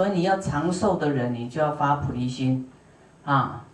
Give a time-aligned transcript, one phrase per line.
[0.00, 2.70] 所以你要长寿的人，你就要发菩提心，
[3.24, 3.64] 啊，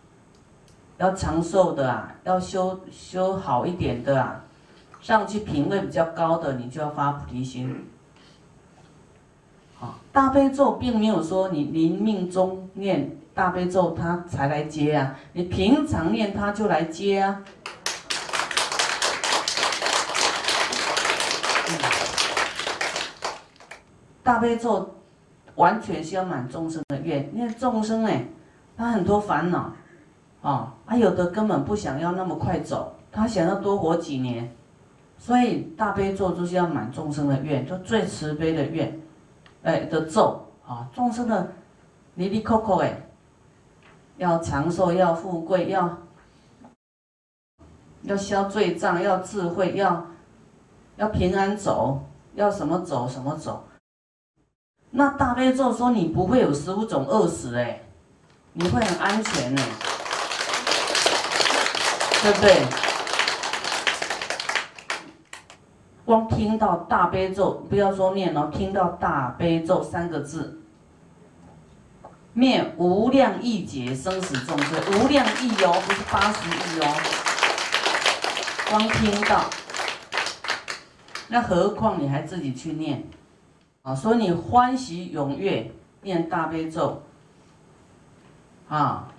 [0.96, 4.40] 要长寿的啊，要修修好一点的啊，
[5.02, 7.86] 上去品位比较高的，你就要发菩提心。
[9.78, 17.42] 好，大悲咒并没有说你临命中念大悲咒，他才来接啊，你平常念他就来接啊。
[24.22, 24.90] 大悲咒
[25.56, 28.26] 完全是要满众生的愿，因为众生哎，
[28.76, 29.72] 他很多烦恼，
[30.42, 34.52] 啊，他有的根本不想要那么快走，他想要多活几年，
[35.16, 39.00] 所以大悲咒就是要满众生的愿，就最慈悲的愿，
[39.62, 41.52] 哎的咒啊，众生的
[42.16, 43.00] 离离扣扣哎，
[44.16, 45.98] 要长寿，要富贵，要
[48.02, 50.04] 要消罪障，要智慧，要
[50.96, 52.02] 要平安走，
[52.34, 53.64] 要什么走什么走。
[54.96, 57.80] 那大悲咒说你不会有十五种饿死哎，
[58.52, 59.62] 你会很安全呢，
[62.22, 62.62] 对不对？
[66.04, 70.60] 光听到大悲咒，不要说念哦，听到大悲咒三个字，
[72.32, 76.86] 灭无量亿劫生死众生，无量亿哦，不是八十亿哦。
[78.70, 79.44] 光听到，
[81.26, 83.02] 那何况你还自己去念？
[83.84, 87.02] 啊，所以你欢喜踊跃念大悲咒，
[88.66, 89.12] 啊，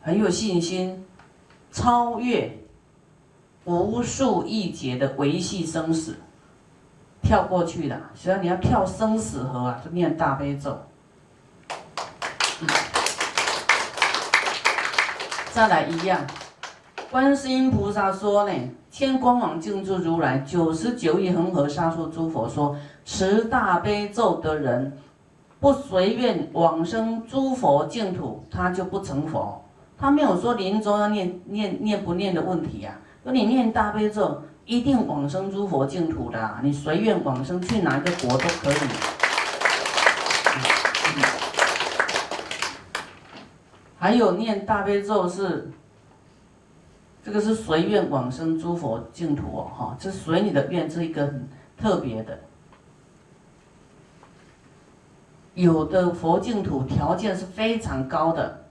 [0.00, 1.04] 很有信心，
[1.72, 2.56] 超越
[3.64, 6.14] 无数亿劫的维系生死，
[7.22, 8.00] 跳过去的。
[8.14, 10.78] 所以你要跳生死河啊，就念大悲咒。
[15.52, 16.24] 再来一样，
[17.10, 18.52] 观世音菩萨说呢，
[18.92, 22.76] 天光往净住如来，九十九亿恒河沙数诸佛说。
[23.04, 24.96] 持大悲咒的人，
[25.60, 29.62] 不随愿往生诸佛净土，他就不成佛。
[29.98, 32.98] 他没有说临终要念念念不念的问题呀。
[33.22, 36.58] 说你念大悲咒，一定往生诸佛净土的。
[36.62, 38.76] 你随愿往生去哪一个国都可以。
[43.96, 45.70] 还有念大悲咒是，
[47.24, 51.48] 这个是随愿往生诸佛净土哦，哈，这随你的愿，这一个很
[51.80, 52.36] 特别的。
[55.54, 58.64] 有的佛净土条件是非常高的，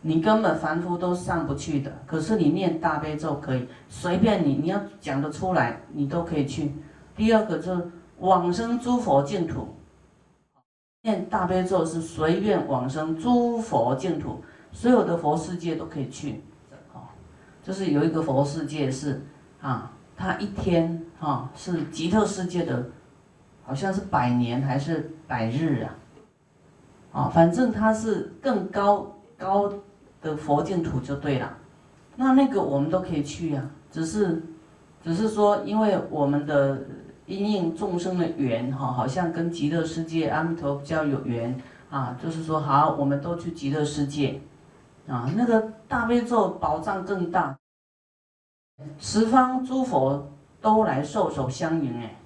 [0.00, 1.92] 你根本凡夫都上不去的。
[2.06, 6.72] 可是你念大悲咒可以，随便你，你要讲得出来，你都可以去。
[7.16, 9.74] 第二个就是往生诸佛净土，
[11.02, 14.40] 念大悲咒是随愿往生诸佛净土，
[14.70, 16.44] 所有的佛世界都可以去。
[17.64, 19.20] 就是有一个佛世界是
[19.60, 22.86] 啊，他一天哈是极乐世界的。
[23.72, 25.96] 好像是百年还是百日啊？
[27.10, 29.72] 啊，反正它是更高高
[30.20, 31.56] 的佛净土就对了。
[32.16, 34.42] 那那个我们都可以去呀，只是
[35.02, 36.82] 只是说，因为我们的
[37.24, 41.58] 因应众生的缘哈，好像跟极乐世界阿弥陀比较有缘
[41.88, 42.14] 啊。
[42.22, 44.38] 就是说，好，我们都去极乐世界
[45.08, 47.56] 啊，那个大悲咒宝藏更大，
[48.98, 52.16] 十方诸佛都来受手相迎哎。